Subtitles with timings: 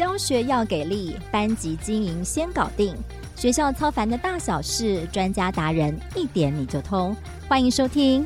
[0.00, 2.96] 教学要给力，班级经营先搞定。
[3.36, 7.14] 学校操烦的大小事，专家达人一点你就通。
[7.46, 8.24] 欢迎收听。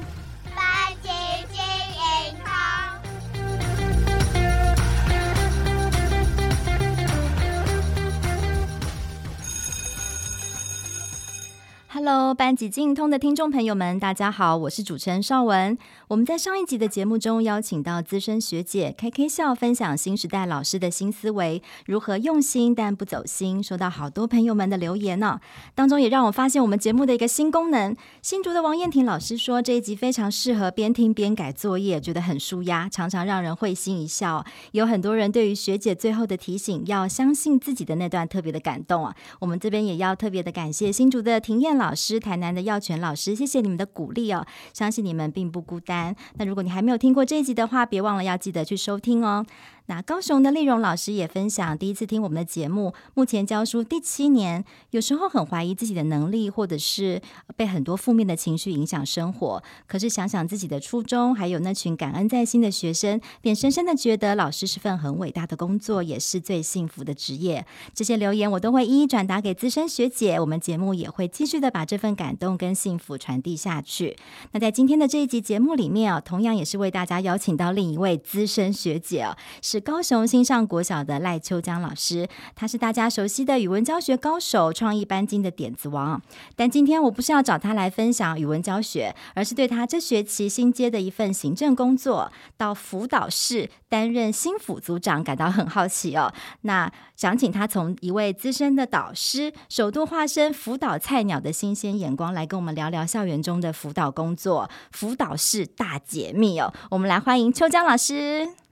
[12.16, 15.76] Hello，班级经营通的听众朋友们，大家好，我是主持人邵文。
[16.06, 25.40] 我们在上一集的节目中邀请到资深学姐 KK 笑分享新时代老师的新思维，如何用心但不走心，收到好多朋友们的留言呢、
[25.74, 27.96] 当中也让我发现我们节目的一个新功能。
[28.22, 34.44] 新竹的王燕婷老师说，这一集非常适合边听边改作业，觉得很舒压，常常让人会心一笑。
[34.70, 39.12] 有很多人对于学姐最后的提醒，要相信自己的那段特别的感动啊。
[39.40, 46.14] 我们这边也要特别的感谢新竹的庭燕老师、台南的耀全老师，谢谢你们的鼓励哦，相信你们并不孤单。
[46.34, 49.44] 那如果你还没有听过这一集的话，别忘了要记得去收听哦。
[49.86, 57.20] 那高雄的丽蓉老师也分享，第一次听我们的节目，目前教书第七年，有时候很怀疑自己的能力，或者是
[57.54, 59.62] 被很多负面的情绪影响生活。
[59.86, 67.66] 可是想想自己的初衷，还有那群感恩在心的学生，便深深的觉得老师是份很伟大的工作，也是最幸福的职业。
[67.92, 74.16] 这些留言我都会一一转达给资深学姐，我们节目也会继续的把这份感动跟幸福传递下去。
[74.52, 79.36] 那在今天的这一集节目里面啊，同样也是为大家邀请到另一位资深学姐啊。
[79.74, 86.22] 是高雄新上国小的赖秋江老师，他是大家熟悉的语文教学高手，创意班经的点子王。
[86.54, 96.32] 但今天我不是要找他来分享语文教学，而是对他这学期新接的一份行政工作，到辅导室担任新辅组长感到很好奇哦。
[96.60, 106.72] 那想请他从一位资深的导师，首度化身辅导菜鸟的新鲜眼光，来跟我们聊聊校园中的辅导工作，辅导室大解密哦。
[106.92, 108.63] 我们来欢迎秋江老师。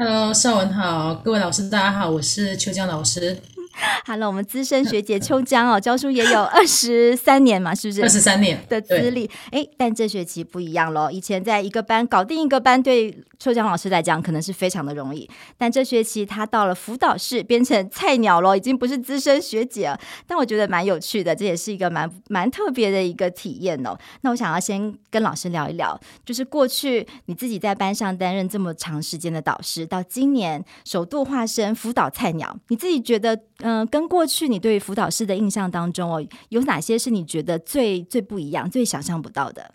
[0.00, 3.36] Hello，邵文好，各位老师大家好，我是秋江老师。
[4.06, 8.02] Hello，我们资深学姐秋江哦，教书也有二十三年嘛，是不是？
[8.02, 9.30] 二十三年的资历。
[9.50, 11.10] 哎，但这学期不一样喽。
[11.10, 15.28] 以前在一个班搞定一个班，对秋江老师来讲可能是非常的容易。
[15.56, 20.00] 但这学期他到了辅导室，变成菜鸟喽，已经不是资深学姐了。
[20.26, 23.96] 但我觉得蛮有趣的，这也是一个蛮蛮特别的一个体验哦。
[24.22, 33.38] 那我想要先跟老师聊一聊，就是过去你自己在班上担任这么长时间的导师，到今年首度化身辅导菜鸟，你自己觉得？
[33.58, 39.72] 嗯，跟过去你对于辅导师的印象当中哦，有哪些是你觉得最最不一样、最想象不到的？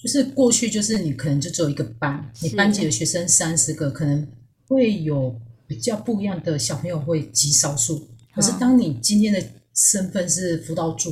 [0.00, 4.24] 就是过去就是你可能就只有一个班，你班级的学生三十个，可能
[4.68, 5.34] 会有
[5.66, 8.08] 比较不一样的小朋友会极少数。
[8.32, 9.42] 可是当你今天的
[9.74, 11.10] 身份是辅导组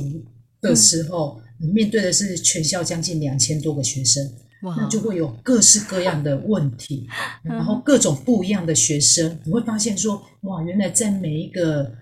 [0.61, 4.31] 的时候，嗯、你面对的是全校将近两千多个学生。
[4.61, 7.07] 那就会有各式各样的问题，
[7.43, 11.93] 然后各种不一样的学生，你会发现说，哇，原来在每一个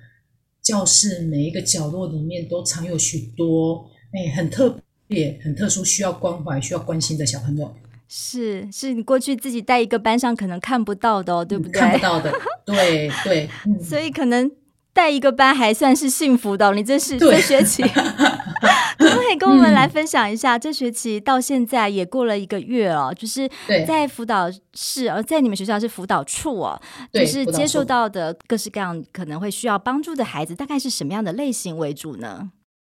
[0.61, 4.77] 教室、每一个角落里面，都藏有许多哎，很特
[5.07, 7.75] 别、很特殊、需要关怀、需要关心的小朋友。
[8.07, 11.79] 是，是你过去自己带一个班上可能看不到的哦，对不对？
[11.81, 12.31] 看不到的，
[12.65, 13.49] 对对。
[13.65, 14.49] 嗯、所以可能
[14.93, 17.83] 带一个班还算是幸福的，你这是这学期。
[19.25, 23.49] 可以跟我们来分享一下，嗯、这学期到现在也过了一个月哦，就是
[23.87, 26.79] 在辅导室，而在你们学校是辅导处哦，
[27.11, 32.51] 就是接受到的各式各样可能会需要帮助的孩子，大概是什么样的类型为主呢？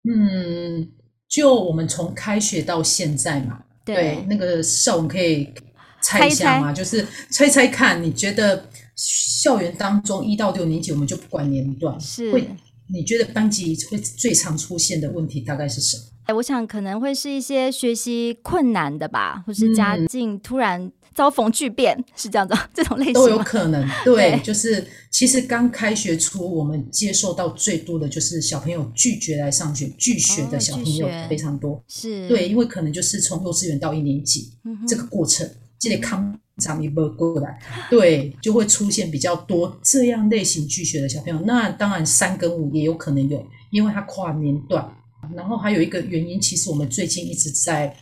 [0.10, 0.90] 嗯，
[1.28, 5.54] 就我们从开学到现在嘛，对，对那个校我们可以
[6.02, 6.74] 猜一下嘛？
[6.74, 12.50] 猜猜就是猜猜看，你觉得校园当中一到六年级，我们就不管年段是会。
[12.88, 16.04] 你觉得班级会最常出现的问题大概是什么？
[16.26, 23.88] 哎，我想可能会是一些学习困难的吧，或是家境突然遭逢巨变，嗯、是这样子，这种类型都有可能。
[24.04, 31.74] 对，对就是其实刚开学初，我们接受到最多的就是小朋友拒绝来上学，拒学的小朋友非常多。
[31.74, 34.52] 哦、是对，因为可能就是从幼稚园到一年级、
[34.88, 35.50] 这个过程，
[35.80, 36.40] 这得康。
[36.58, 41.38] 长一波过来，对，就会出现比较多这样类型拒学的小朋友。
[41.42, 44.90] 那当然三跟五也有可能有，因为他跨年段。
[45.34, 47.96] 然后还有一个原因，其实我们最近一直在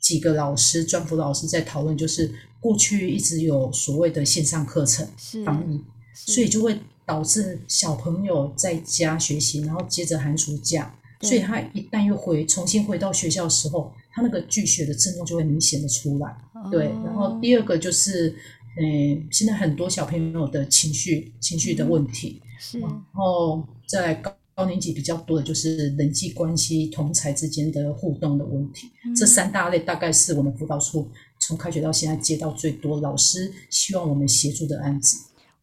[0.00, 5.06] 几个老师、专辅老师在讨论，就是过去一直有所谓的线上课程
[5.44, 5.80] 防疫，
[6.14, 16.36] 所以就会导致小朋友在家学习，然后接着寒暑假，所以他一旦又回重新回到学校的时候，他那个拒学的症状就会明显的出来。
[16.70, 18.34] 对，然后第二个就是，
[18.78, 35.16] 嗯，现在很多小朋友的情绪情绪的问题，是，然后在高高年级比较多的就是人际关系、同才之间的互动的问题，嗯、这三大类大概是我们辅导处从开学到现在接到最多老师希望我们协助的案子。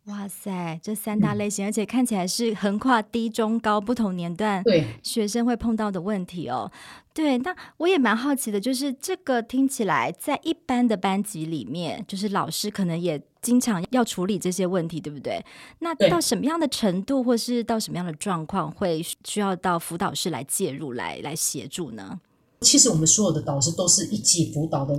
[0.06, 6.72] 哇塞，这三大类型，嗯、而且看起来是横跨低、中、高不同年段对学生会碰到的问题哦。
[7.14, 15.42] 对，那我也蛮好奇的，就是这个听起来在一般的班级里面，就是老师可能也经常要处理这些问题，对不对？
[15.80, 22.20] 那到什么样的程度，或是到什么样的状况，会需要到辅导室来介入，来来协助呢？
[22.60, 24.94] 其实我们所有的导师都是一级辅导的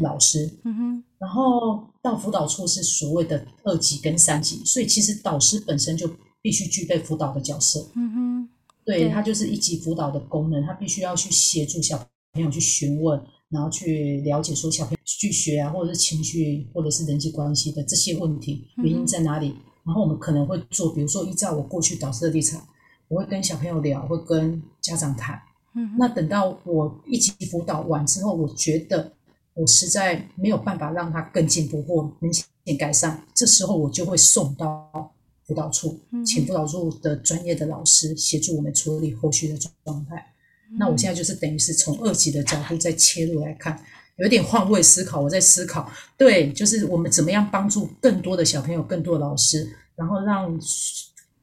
[0.00, 6.08] 老师，嗯哼，然后到辅导处是所谓的二级跟三级，所以其实导师本身就
[6.40, 8.48] 必须具备辅导的角色，嗯哼，
[8.84, 9.08] 对，对。
[9.08, 11.98] 他就是一级辅导的功能，他必须要去协助小
[12.34, 19.54] 朋友去询问，然后去了解说小朋友拒学啊，或者是情绪或者是人际关系的这些问题原因在哪里，
[19.84, 22.66] 然后我们可能会做，比如说依照我过去导师的立场，
[23.08, 25.40] 我会跟小朋友聊，会跟家长谈。
[25.74, 29.12] 嗯那等到我一级辅导完之后，我觉得
[29.54, 32.44] 我实在没有办法让他更进步或明显
[32.78, 35.12] 改善，这时候我就会送到
[35.44, 40.34] 辅导处，请辅导处的专业的老师协助我们处理后续的状态。
[40.76, 43.80] 那我现在就是等于是从二级的角度再切入来看，
[44.16, 45.20] 有点换位思考。
[45.20, 49.66] 我在思考，对，就是我们怎么样帮助更多的小朋友、更多的老师，
[49.96, 50.58] 然后让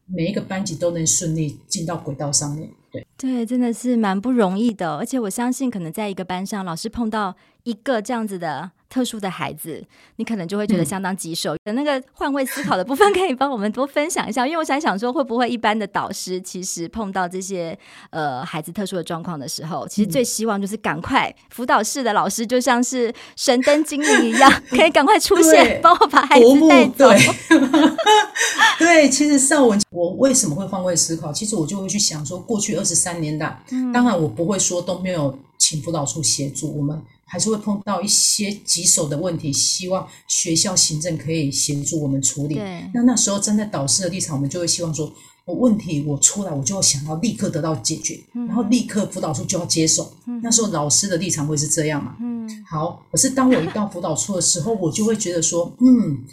[0.05, 2.69] 每一个班级都能顺利进到轨道上面。
[2.91, 9.83] 对，对真的是蛮不容易的，而且我相信，可能在一个班上，老师碰到一个这样子的特殊的孩子，
[10.17, 11.55] 你可能就会觉得相当棘手。
[11.65, 17.77] 那个换位思考的部分， 可以帮我们多分享一下，因为我想想说，会不会一般的导师其实碰到这些
[18.11, 27.09] 呃孩子特殊的状况的时候，其实最希望就是赶快辅导室的老师就像是神灯精灵一样，可以赶快出现，帮我把孩子带走。
[27.09, 27.19] 对，
[28.79, 31.33] 对，其实邵文我为什么会换位思考？
[31.33, 37.01] 其实我就会去想说，过去二十三年的，嗯、当然我不会说都没有请辅导处协助我们。
[37.35, 42.55] 还是会碰到一些棘手的问题，希望学校行政可以协助我们处理。
[42.55, 45.11] 对，那那时候站在导师的立场，我们就会希望说，
[45.43, 50.13] 我问题我出来，我就想到立刻得到解决，嗯、然后立刻辅导处就要接手。
[50.27, 52.15] 嗯、那时候老师的立场会是这样嘛？
[52.21, 53.05] 嗯，好。
[53.11, 56.23] 可是当我一到辅导处的时候，我就会觉得说，嗯，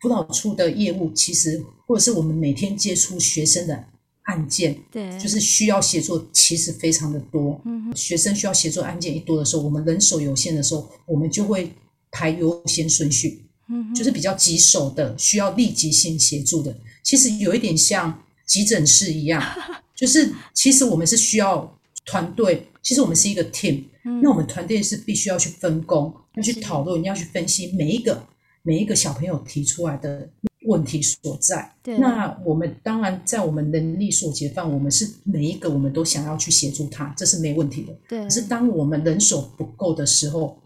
[0.00, 3.84] 辅导处的业务其实，或者是我们每天接触学生的。
[4.28, 7.60] 案件对，就是需要协作，其实非常的多。
[7.64, 11.72] 嗯，学生需要协作案件一多的时候，我们人手有限的时候，我们就会
[12.10, 13.44] 排优先顺序。
[13.70, 19.42] 嗯，就是比较棘手的，需要立即性协助的，其实有一点像急诊室一样，
[19.94, 28.26] 就是其实我们是需要团队，其实我们是一个 team，嗯，那我们团队是必须要去分工，要去讨论，要去分析每一个
[28.62, 30.30] 每一个小朋友提出来的。
[30.68, 31.74] 问题所在。
[31.82, 37.92] 对，那我们当然在我们能力所及范，我们是每一个我们都想要去协助他，这是没问题的。
[38.08, 40.56] 对，可是当我们人手不够的时候，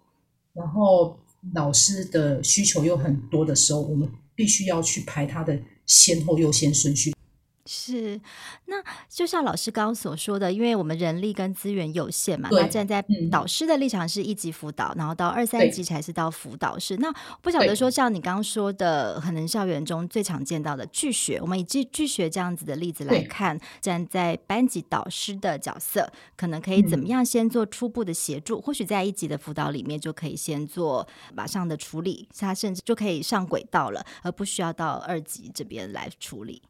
[0.52, 1.16] 然后
[1.54, 7.14] 老师的需求又很多的时候，我们必须要去排他的先后优先顺序。
[7.64, 8.20] 是，
[8.66, 16.96] 那就像老师刚刚所说的，因为我们人力跟资源有限嘛，那站在导师的立场是一级辅导，嗯、然后到二三级才是到辅导室。
[16.96, 28.58] 那不晓得说，像你刚刚说的，可能校园中最常见到的拒学，我们以拒拒学这样子的例子来看，站在班级导师的角色，可能可以怎么样先做初步的协助？
[28.58, 36.60] 嗯、或许在一级的辅导里面就可以先做马上的处理，他甚至就可以上轨道了，而不需要到二级这边来处理。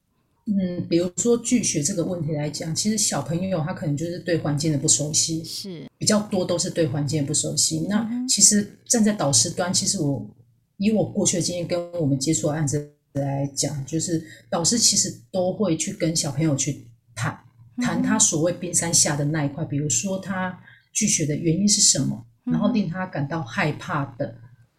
[0.47, 7.87] 嗯，比如说拒学这个问题来讲，其实小朋友他可能就是对环境的不熟悉，是比较多都是对环境的不熟悉。
[7.89, 10.29] 那其实站在导师端，其实我
[10.79, 14.21] 以我过去的经验跟我们接触的案子来讲，就是
[14.51, 17.39] 导师其实都会去跟小朋友去谈
[17.77, 20.59] 谈他所谓冰山下的那一块，比如说他
[20.93, 24.35] 拒绝的原因是什么，然后令他感到害怕的、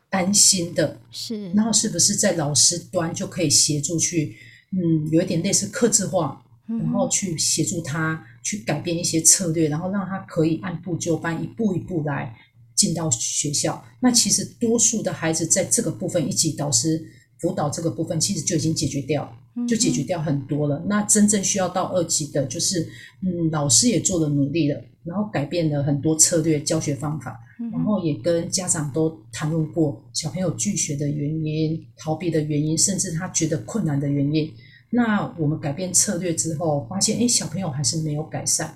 [0.09, 4.35] 担心的，是，然后是不是在老师端就可以协助去。
[4.75, 12.35] 嗯，有一点类似克制化，然后去协助他去改变一些策略，然后让他可以按部就班，一步一步来
[12.73, 13.85] 进到学校。
[13.99, 17.05] 那其实多数的孩子在这个部分，一级导师
[17.43, 19.29] 辅导这个部分，其实就已经解决掉，
[19.67, 20.81] 就解决掉很多了。
[20.87, 22.87] 那真正需要到二级的，就是
[23.21, 27.37] 嗯，老师也做了努力了，然后改变了很多策略、教学方法，
[27.73, 34.49] 然后也跟家长都谈论过小朋友拒学的原因、逃避的原因，甚至他觉得困难的原因。
[34.91, 38.73] 那我们改变策略之后，发现诶，小朋友还是没有改善，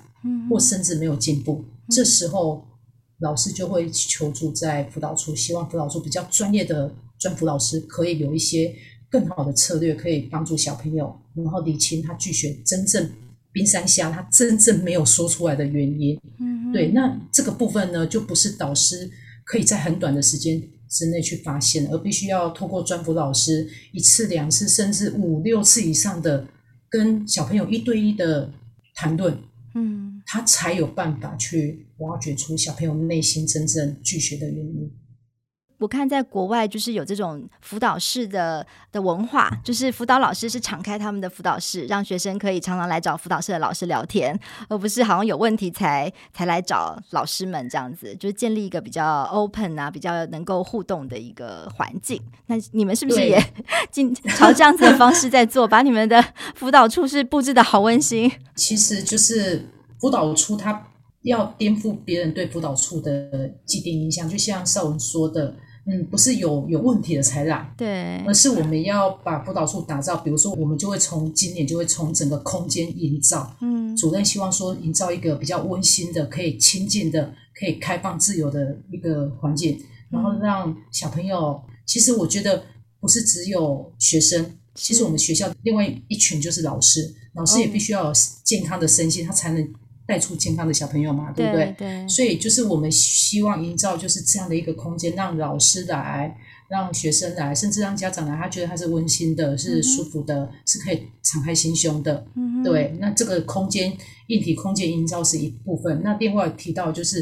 [0.50, 1.64] 或甚至没有进步。
[1.88, 2.66] 这时候，
[3.20, 8.74] 老师就会求助在辅导处，希望辅导处比较专业的专辅老师可以有一些
[9.10, 13.10] 更好的策略，可以帮助小朋友，然后理清他拒绝真正
[13.52, 16.20] 冰山下他真正没有说出来的原因。
[16.38, 19.10] 嗯对，那这个部分呢，就不是导师
[19.44, 26.46] 可以在很短的时间之内去发现，而必须要透过专辅老师一次、两次，甚至五六次以上的
[26.90, 28.52] 跟小朋友一对一的
[28.94, 29.38] 谈论，
[29.74, 34.90] 嗯，他才有办法去挖掘出小朋友内心真正拒绝的原因。
[35.78, 44.36] 我看在国外就是有这种辅导室的的文化，就是辅导老师是敞开他们的辅导室，让学生可以常常来找辅导室的老师聊天，
[44.68, 52.20] 而不是好像有问题才才来找老师们这样子，就是建立一个比较 open 啊，比较能够互动的一个环境。
[52.46, 53.40] 那你们是不是也
[53.92, 56.22] 进朝这样子的方式在做，把你们的
[56.56, 58.28] 辅导处是布置的好温馨？
[58.56, 59.64] 其实就是
[60.00, 60.88] 辅导处它
[61.22, 65.54] 要颠覆别人对辅导处的既定印象，就像绍文说的。
[65.90, 70.18] 嗯，不是有有问题的才来，对，而是我们要把辅导处打造。
[70.18, 81.60] 比如说，我们就会从今年就会从整个空间营造，嗯，主任希望说营造一个比较温馨的、可以亲近的、可以开放自由的一个环境，然后让小朋友。
[81.86, 82.64] 其实我觉得
[83.00, 88.12] 不是只有学生，其实我们学校另外一群就是老师，老师也必须要有
[88.44, 89.66] 健康的身心，他才能。
[90.08, 91.74] 带出健康的小朋友嘛，对不对？
[91.76, 92.08] 对。
[92.08, 96.34] 所以就是我们希望营造就是这样的一个空间，让老师来，
[96.66, 102.26] 让学生来，甚至让家长来，他觉得他是温馨的，是舒服的，嗯、是可以敞开心胸的。
[102.34, 102.62] 嗯。
[102.64, 103.94] 对，那这个空间
[104.28, 106.00] 硬体空间营造是一部分。
[106.02, 107.20] 那另外提到就是，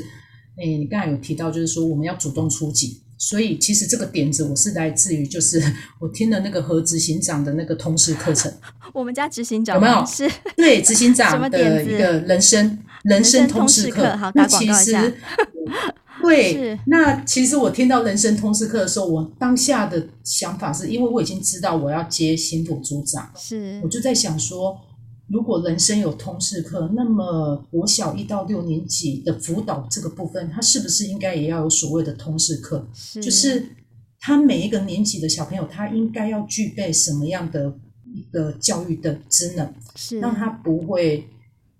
[0.56, 3.02] 哎，你刚才有提到就是说我们要主动出击。
[3.18, 5.62] 所以其实这个点子我是来自于，就是
[5.98, 8.52] 我听了那个何执行长的那个通识课程。
[8.92, 10.04] 我们家执行长有没有？
[10.06, 14.16] 是 对执行长的一个人生人生通识课。
[14.16, 15.12] 好，打广告一下。
[16.22, 24.76] 对，那其实我听到人生通识课的时候，我当下的想法是因为我已经知道我要接新辅组长，是我就在想说。
[25.28, 32.86] 如果人生有通识课，那么国小一到六年级的辅导这个部分，他是不是应该也要有所谓的通识课？
[32.94, 33.66] 是，就是
[34.20, 37.76] 他每一个年级的小朋友，他应该要具备什么样的
[38.14, 41.26] 一个教育的职能，是让他不会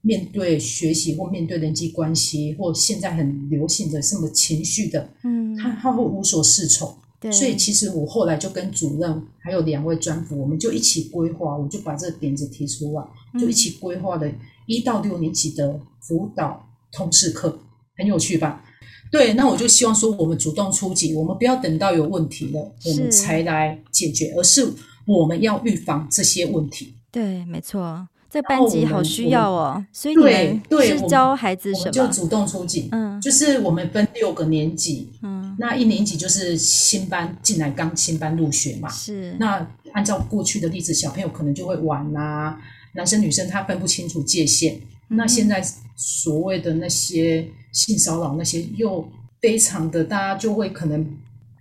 [0.01, 6.93] 面对学习或面对人际关系，或现在很流行的什么情绪的，嗯，他他会无所适从。
[7.33, 13.05] 所以其实我后来就跟主任还有两位专辅，我们就一起规划，我就把这个点子提出来，
[13.41, 14.31] 就一起规划了
[14.67, 17.59] 一到六年级的辅导通识课，
[17.97, 18.63] 很有趣吧？
[19.11, 24.69] 对，那我就希望说，我们主动出击，我们不要等到有问题了，我们才来解决，而是
[25.07, 26.95] 我们要预防这些问题。
[27.11, 28.09] 对，没错。
[28.29, 31.91] 这班级好需要哦，所以你们是教孩子什么？
[31.91, 39.35] 就主动出击，嗯，就是我们分六个年级，嗯，那一年级就是新班进来，刚新班入学嘛，是。
[39.39, 42.59] 那按照过去的例子，小朋友可能就会玩啊，
[42.95, 44.75] 男生女生他分不清楚界限。
[45.09, 45.65] 嗯、那现在
[45.95, 49.09] 所谓的那些性骚扰那些又
[49.41, 51.07] 非常的，大家就会可能。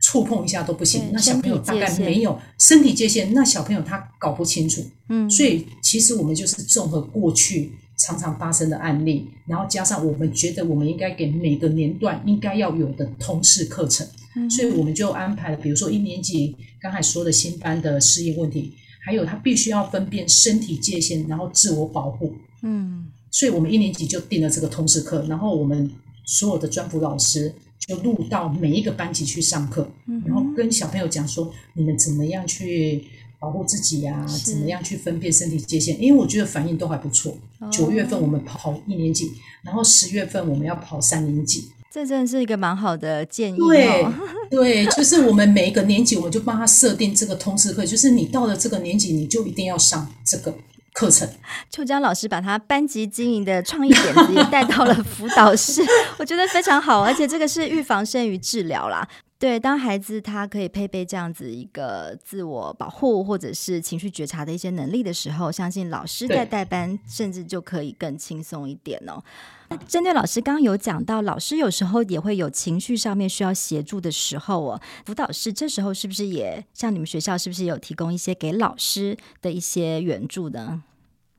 [0.05, 4.85] 触碰一下都不行，那小朋友大概没有身体界限，那小朋友他搞不清楚。
[5.09, 22.35] 嗯，所以其实我们就是综合过去常常发生的案例，然后加上我们觉得我们应该给每个年段应该要有的通识课程，嗯，所以我们就安排了，比如说一年级刚才说的新班的适应问题，还有他必须要分辨身体界限，然后自我保护。
[22.61, 25.89] 嗯，所以我们一年级就定了这个通识课，然后我们
[26.25, 27.51] 所有的专辅老师。
[27.85, 29.87] 就录到每一个班级去上课，
[30.25, 33.03] 然后跟小朋友讲说，你们怎么样去
[33.39, 34.27] 保护自己呀、啊？
[34.43, 35.97] 怎么样去分辨身体界限？
[35.99, 37.37] 因为我觉得反应都还不错。
[37.71, 41.69] 九月份我们跑一年级，然后十月份我们要跑三年级。
[41.91, 43.57] 这真的是一个蛮好的建议。
[43.57, 44.05] 对，
[44.49, 50.53] 对，就是我们每一个年级，我们就帮他设定这个通识课，就是你到了这个年级，你就一定要上这个。
[50.95, 51.29] 课程，
[51.69, 55.83] 秋江老师把他班级经营的创意点子也带到了 辅导室，
[56.17, 59.05] 我觉得非常好，而且这个是预防胜于治疗啦。
[59.37, 69.21] 对，当孩子他可以配备这样子一个自我保护或者是情绪觉察的一些能力的时候，相信老师在带班甚至就可以更轻松一点哦。
[69.69, 80.83] 那针对老师刚刚有讲到，老师有时候也会有情绪上面需要协助的时候哦，辅导室这时候是不是也像你们学校是不是有提供一些给老师的一些援助呢？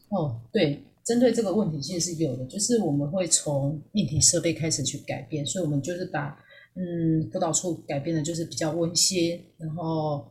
[0.08, 6.38] 哦，对，针对这个问题其实是有的，就是我们会从硬体设备开始去改变，所以我们就是把。
[6.78, 10.22] 嗯，辅导处改变的就是比较温馨，然后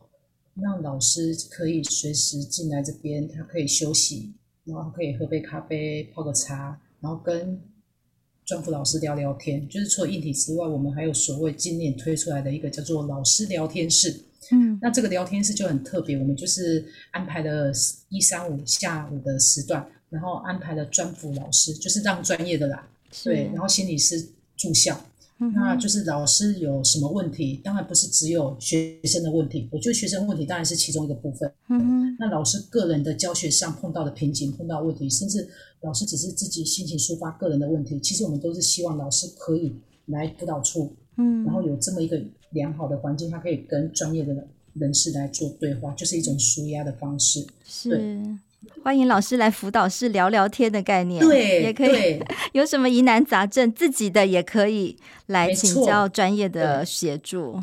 [0.54, 7.60] 让老师可以随时进来这边，他可以休息，然后可以喝杯咖啡、泡个茶，然后跟
[8.46, 9.68] 专辅老师聊聊天。
[9.68, 14.22] 就是除了硬体之外，我们还有所谓今年推出来的一个叫做老师聊天室。
[14.52, 17.72] 嗯，那这个聊天室就很特别，我们就是安排了
[18.08, 22.88] 一三五下午的时段，然后安排了专辅老师，就是让专业的啦，
[23.24, 24.24] 对，然后心理师
[24.56, 24.98] 助教。
[25.38, 29.68] 嗯、那就是老师有什么问题，当然不是只有学生的问题。
[29.70, 31.52] 我觉得学生问题当然是其中一个部分。
[31.68, 35.46] 嗯，那老师个人的教学上碰到的瓶颈、碰到问题，甚至
[35.82, 39.74] 老师只是自己心情抒发个人的问题，其实我们都是希望老师可以
[40.06, 42.18] 来辅导处，嗯，然后有这么一个
[42.50, 47.46] 良好的环境，他可以跟专业的人士来做对话，就是一种舒压的方式。
[47.66, 48.38] 是。
[48.82, 52.20] 欢迎老师来辅导室聊聊天的概念，对，也可以
[52.52, 54.96] 有什么疑难杂症，自己的也可以
[55.26, 57.62] 来请教专业的协助。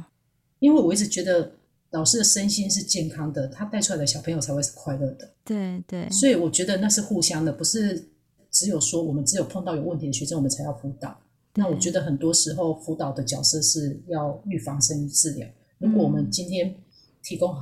[0.59, 1.53] 因为我一直觉得
[1.91, 5.31] 老师的身心是健康的，他带出来的小朋友才会是快乐的。
[5.45, 8.09] 对对，所以我觉得那是互相的，不是
[8.51, 11.19] 只有说我们只有碰到有问题的学生，我们才要辅导。
[11.55, 15.47] 那我觉得很多时候辅导的角色是要预防胜于治疗。
[15.77, 16.75] 如果我们今天
[17.21, 17.55] 提供。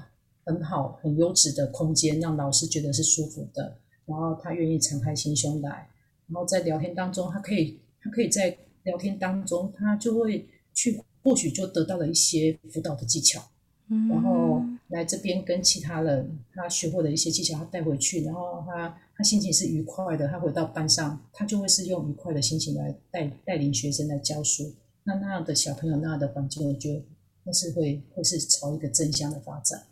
[0.44, 5.88] 很好，很优质的空间，让老师觉得是舒服的，然后他愿意敞开心胸来，
[6.28, 13.42] 然后在聊天当中，他可以，他可以在聊天当中，他就会去，或许就得到了一些辅导的技巧，
[13.90, 27.04] 嗯，然后来这边跟其他人，他学会的一些技巧，他带回去，然后他他心情是愉快的，他回到班上，他就会是用愉快的心情来带带领学生来教书，那那样的小朋友，那样的环境，我觉得
[27.44, 29.84] 那是会会是朝一个正向的发展。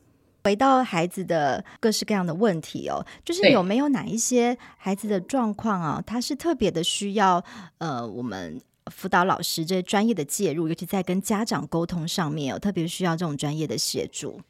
[0.50, 7.44] 回到孩子的各式各样的问题哦，就是有没有哪一些孩子的状况啊，他是特别的需要
[7.78, 14.42] 呃，我们辅导老师这专业的介入，尤其在跟家长沟通上面哦，特别需要这种专业的协助。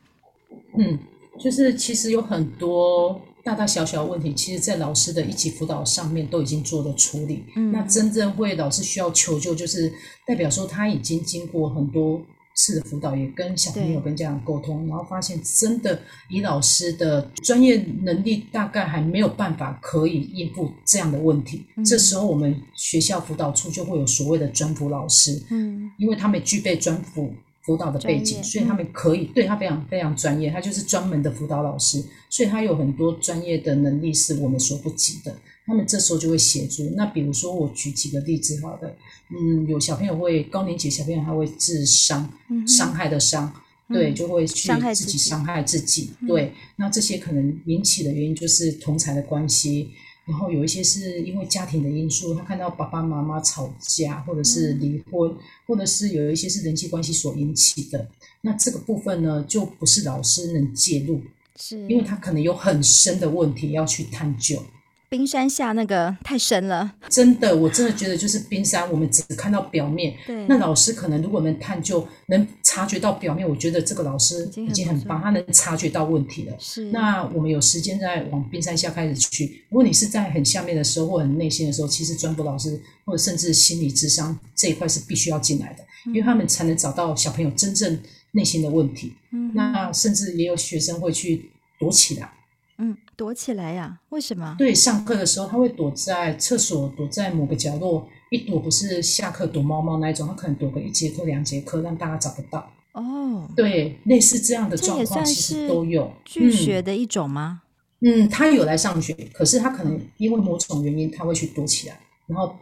[0.77, 0.97] 嗯，
[1.37, 7.43] 就是其实有很多大大小小的问题，其实在老师的一起辅导上面都已经做了处理。
[7.57, 9.91] 嗯，那真正会老师需要求救，就是
[10.25, 12.21] 代表说他已经经过很多。
[12.59, 15.97] 次的辅导也跟小朋友跟家长沟通，然后发现真的
[16.27, 21.65] 以老师的专业能力，大概还没有办法可以应付这样的问题。
[21.77, 35.33] 嗯、这时候我们学校辅导处就会有所谓的专辅老师，嗯，因为他们具备专辅辅导的背景，所以他们可以对他非常非常专业，他就是专门的辅导老师，所以他有很多专业的能力是我们所不及的。
[35.69, 36.83] 他们这时候就会协助。
[36.95, 38.91] 那比如说，我举几个例子，好的，
[39.29, 43.53] 嗯，有小朋友会高年级小朋友他会自伤，嗯、伤害的伤，
[43.87, 46.53] 对，就会去自己伤害自己，嗯、对。
[46.77, 49.91] 那这些可能引起的原因就是同才的关系，
[50.25, 58.09] 然后有一些是因为家庭的因素，他看到爸爸妈妈吵架，或者是离婚，嗯、或者是有一些是人际关系所引起的。
[58.41, 61.21] 那这个部分呢，就不是老师能介入，
[61.55, 64.63] 是因为他可能有很深的问题要去探究。
[65.09, 70.15] 冰山下那个太深了，真的，我真的觉得就是冰山，我们只看到表面。
[70.27, 76.55] 对，那老师可能如果能探究，能察觉到表面，我觉得这个老师已经很棒，他能察觉到问题了。
[76.59, 79.65] 是，那我们有时间再往冰山下开始去。
[79.69, 87.99] 如果你是在很下面的时候，或很内心的时候，其实专辅老师或者甚至心理智商这一块是必须要进来的，因为他们才能找到小朋友真正
[88.33, 89.13] 内心的问题。
[89.31, 92.31] 嗯，那甚至也有学生会去躲起来。
[92.81, 93.99] 嗯，躲起来呀？
[94.09, 94.55] 为什么？
[94.57, 102.71] 对，上课的时候他会躲在厕所，躲在某个角落，一躲不是下课躲猫猫那一种，他可能躲个一节课、两节课，让大家找不到。
[102.93, 106.11] 哦，对，类似这样的状况其实都有。
[106.23, 107.61] 拒学的一种吗？
[107.99, 111.99] 嗯，嗯，他有来上学，可是他可能因为某种原因，他会去躲起来。
[112.27, 112.55] 然后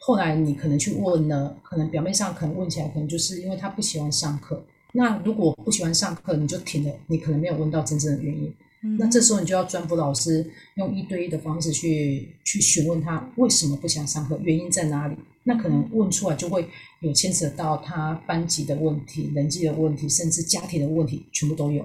[0.00, 4.64] 后来你可能去问了，可能表面上可能问起来，可能就是因为他不喜欢上课。
[4.92, 8.50] 那如果不喜欢上课，你就停了，你可能没有问到真正的原因。
[8.98, 15.16] 那这时候你就要专辅老师用一对一的方式去去询问他为什么不想上课，原因在哪里？
[15.42, 16.68] 那可能问出来就会
[17.00, 21.84] 有牵扯到他班级的问题、人际的问题，甚至家庭的问题，全部都有。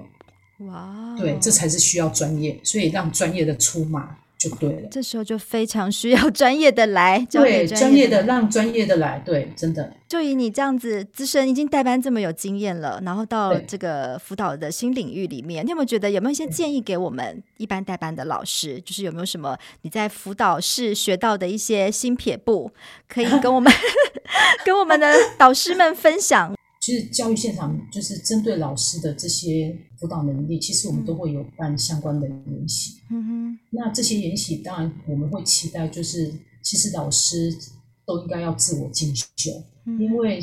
[0.66, 4.16] 哇，对，这才是需要专业，所以让专业的出马。
[4.48, 9.92] 就对了，这时候就非常需要专业的来，对，专业的让专业的来，对，真的。
[10.06, 18.80] 就以你这样子资深，已经带班这么有经验了，然后到这个辅导的新领域里面，你有没有觉得有没有一些建议给我们一般带班的老师？
[18.80, 22.70] 就是有没有什么你在辅导室学到的一些新撇步，
[23.08, 23.72] 可以跟我们
[24.64, 26.54] 跟我们的导师们分享？
[26.84, 32.98] 其实教育现场就是针对老师的这些辅导能力，其实我们都会有办相关的研习。
[33.10, 37.56] 嗯哼，那这些研习当然我们会期待，就是其实老师
[38.04, 39.50] 都应该要自我进修，
[39.86, 40.38] 嗯、因为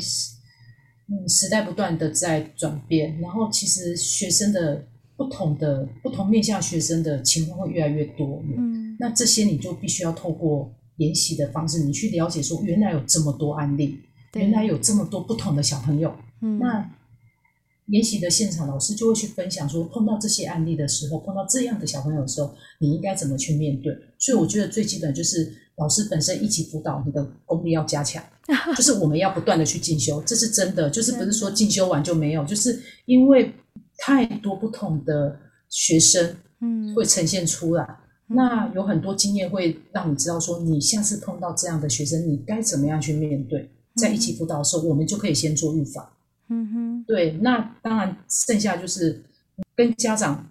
[1.06, 4.84] 嗯时代不断的在转变，然后其实学生的
[5.16, 8.42] 不同的不同面向学生的情况会越来越多。
[8.48, 14.00] 嗯，那这些你就必须要透过研习的方式，你去了解说原来有这么多案例，
[14.34, 16.12] 原来有这么多不同的小朋友。
[16.42, 16.90] 嗯，那
[17.86, 23.96] 研习的现场，老师就会去分享说，碰到这些案例的时候，碰到这样的小朋友的时候，你应该怎么去面对？
[24.18, 28.22] 所以我觉得最基本就是老师本身一起辅导，你的功力要加强。
[28.76, 33.52] 就是我们要不断的去进修，这是真的，就是不是说进修完就没有，就是因为
[33.98, 37.84] 太多不同的学生，嗯，会呈现出来，
[38.28, 46.04] 嗯、那有很多经验会让你知道说，你下次碰到这样的学生，你该怎么样去面对，在一起辅导的时候，我们就可以先做预防。
[46.52, 49.24] 嗯哼，对，那当然剩下就是
[49.74, 50.46] 跟家长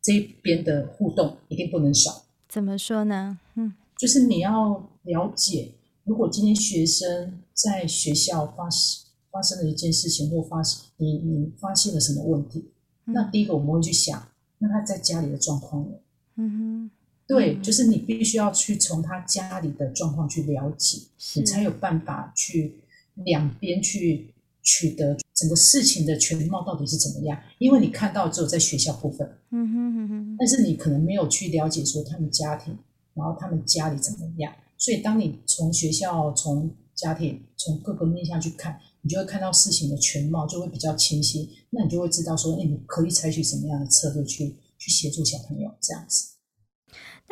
[0.00, 2.24] 这边的互动一定不能少。
[2.48, 3.36] 怎么说呢？
[3.56, 5.72] 嗯，就是你要了解，
[6.04, 12.70] 如果今天学生在学校发生发生了一件事情，或发生你你发现了什么问题，
[13.06, 14.24] 嗯、那第一个我们会去想，
[14.58, 15.96] 那他在家里的状况呢？
[16.36, 16.90] 嗯哼，
[17.26, 21.02] 对，嗯、就是你必须要去从他家里的状况去了解，
[21.34, 22.76] 你才有办法去
[23.14, 27.38] 两边去取得整个事情的全貌到底是怎么样。
[27.58, 32.76] 因为你看到只有在学校部分，嗯哼哼哼，但是你可能没有去了解说他们家庭，
[33.14, 34.52] 然后他们家里怎么样。
[34.76, 41.50] 所以，当你从学校、从家庭、从各个面向去看，你就会看到事情的全貌，就会比较清晰。
[41.70, 46.28] 那你就会知道说，哎，你可以采取什么样的策略去去协助小朋友这样子。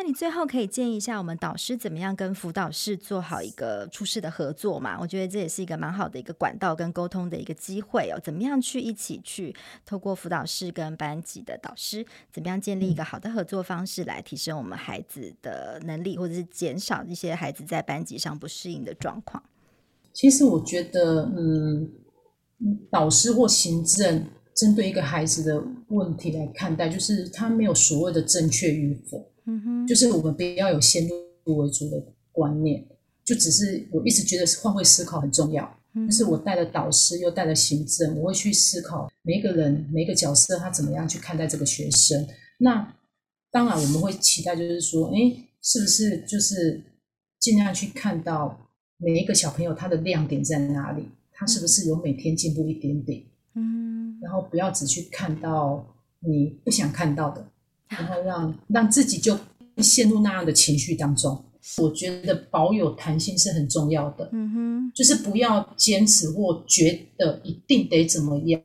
[0.00, 4.96] 那你最后可以建议一下我们导师怎么样跟辅导室做好一个初试的合作嘛？
[5.00, 8.20] 我觉得这也是一个蛮好的一个管道跟沟通的一个机会哦。
[8.22, 9.52] 怎么样去一起去
[9.84, 19.42] 透过辅导室跟班级的导师，怎么样建立一个好的合作方式，来提升我们孩子的能力，或者是减少一些孩子在班级上不适应的状况？
[20.12, 21.90] 其实我觉得，嗯，
[22.88, 29.28] 导师或行政针对一个孩子的问题来看待，就是他没有所谓的正确与否。
[29.48, 31.08] 嗯哼，就是我们不要有先
[31.44, 32.86] 入为主的观念，
[33.24, 35.76] 就只是我一直觉得换位思考很重要。
[36.06, 42.24] 就是我带了导师又带了行政，我会去思考每一个人每一个角色他怎么样去看待这个学生。
[42.58, 42.94] 那
[43.50, 45.18] 当然我们会期待，就是说，哎，
[45.60, 46.80] 是不是就是
[47.40, 51.08] 尽量去看到每一个小朋友他的亮点在哪里？
[51.32, 53.24] 他是不是有每天进步一点点？
[53.54, 57.44] 嗯，然后不要只去看到你不想看到的。
[57.88, 59.38] 然后让让自己就
[59.78, 61.44] 陷入那样的情绪当中，
[61.78, 64.28] 我觉得保有弹性是很重要的。
[64.32, 68.60] 嗯哼，就是不要坚持或觉得一定得怎么样。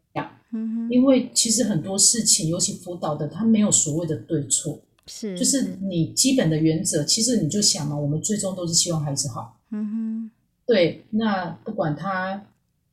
[0.52, 7.04] 嗯哼，因为其实很多事情，尤其辅导的，他没有所谓的对错，是就是你基本的原则。
[7.04, 9.60] 其实你就想嘛，我们最终都是希望孩子好。
[9.72, 10.32] 嗯哼，
[10.66, 11.06] 对。
[11.12, 12.44] 那不管他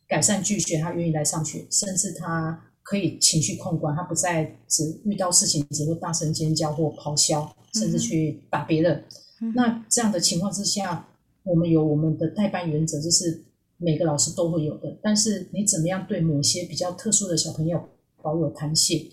[0.07, 2.65] 改善拒绝，他愿意来上学，甚至他。
[2.91, 9.05] 可以情绪控管，他不再只遇到事情只会大声尖叫或咆哮，甚至去打别人。
[9.41, 11.07] 嗯、那这样的情况之下，
[11.45, 13.45] 我们有我们的代班原则，就是
[13.77, 14.99] 每个老师都会有的。
[15.01, 17.81] 但是你怎么样对某些比较特殊的小朋友
[18.23, 19.09] 保有弹性，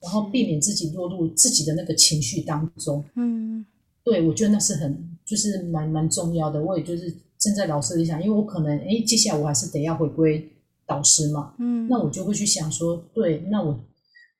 [0.00, 3.04] 然后避免自己落入自己的那个情绪当中？
[3.14, 3.66] 嗯，
[4.02, 6.64] 对，我觉得那是很就是蛮蛮重要的。
[6.64, 10.50] 我也就是站在老师里想，因为我可能诶，接下来我还是得要回归。
[10.88, 13.78] 导师嘛，嗯，那我就会去想说，对，那我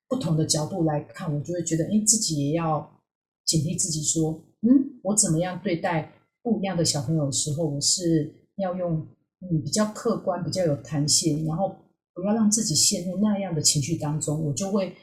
[0.08, 3.02] 不同的角度来看，我就会觉得，哎，自己也要
[3.44, 6.11] 警惕自己，说，嗯，我怎么样对待
[6.42, 9.06] 不一样的小朋友的时候，我是要用
[9.42, 11.76] 嗯比较客观、比较有弹性，然后
[12.14, 14.96] 不要让自己陷入那样的情绪当中，我就会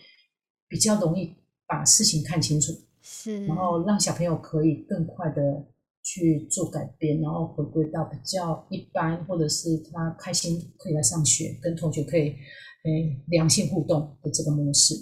[0.67, 1.31] 比较容易
[1.67, 5.63] 把事情看清楚，是，然后让小朋友可以更快的。
[6.05, 12.35] 去做改变，然后回归到比较一般，或者是他开心可以来上学，跟同学可以
[12.83, 14.93] 诶良性互动的这个模式。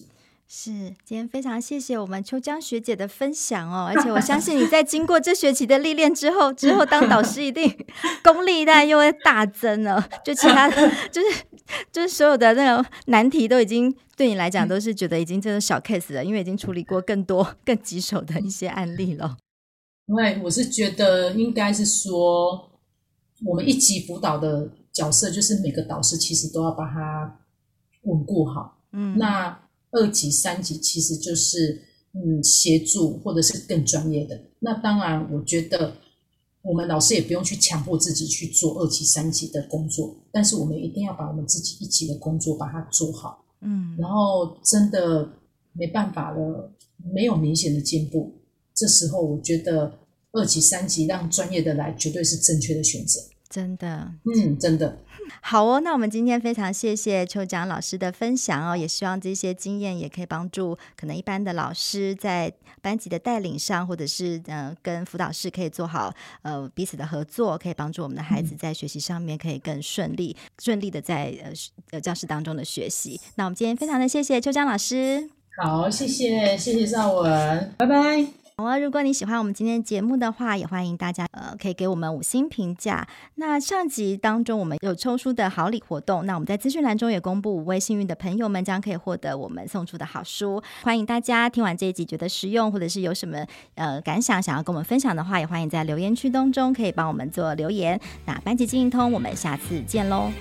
[0.47, 0.71] 是，
[1.03, 7.69] 今天非常谢谢我们秋江学姐的分享哦，而且我相信你在经过这学期的历练之后，之后当导师一定
[8.23, 10.07] 功力大又会大增了。
[10.23, 10.69] 就其他
[11.11, 11.43] 就是
[11.91, 19.37] 就是所有的那种难题都已经对你来讲都是觉得已经这种小 case 了，因为已经处理过更多更棘手的一些案例了。
[20.05, 22.69] 因为我是觉得应该是说，
[23.45, 27.39] 我们一级辅导的角色就是每个导师其实都要把它
[28.03, 28.83] 稳固好。
[28.91, 29.57] 嗯，那
[29.91, 31.81] 二级、三级其实就是
[32.13, 34.39] 嗯协助或者是更专业的。
[34.59, 35.95] 那当然，我觉得
[36.61, 43.45] 我们老师也不用去强迫自己去做二级、三级的工作，但是我们一定要把我们自己一级的工作把它做好。
[43.61, 45.27] 嗯，然后真的
[45.71, 46.71] 没办法了，
[47.13, 48.33] 没有明显的进步。
[48.73, 49.99] 这时候，我觉得
[50.31, 53.21] 二级、三级让专业的来，绝对是正确的选择。
[53.49, 54.97] 真的，嗯，真的。
[55.41, 71.53] 好哦，那我们今天非常谢谢邱江老师的分享哦，也希望这些经验也可以帮助可能一般的老师在班级的带领上，或者是呃跟辅导室可以做好呃彼此的合作，可以帮助我们的孩子在学习上面可以更顺利、嗯、顺利的在呃
[71.91, 73.21] 呃教室当中的学习。
[73.35, 75.29] 那我们今天非常的谢谢邱江老师。
[75.61, 78.42] 好，谢谢谢谢绍文，拜拜。
[78.57, 83.07] 好啊，如果你喜欢我们今天节目的话，也欢迎大家呃可以给我们五星评价。
[83.35, 90.61] 那上集当中我们有抽书的好礼活动，那我们在资讯栏中也公布五位幸运的朋友们将可以获得我们送出的好书。
[90.83, 97.99] 欢迎大家听完这一集觉得实用，或者是有什么呃感想想要跟我们分享的话，也欢迎在留言区当中可以帮我们做留言。
[98.25, 100.31] 那班级经营通，我们下次见喽。